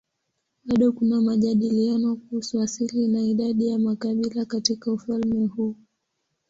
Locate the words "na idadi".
3.07-3.67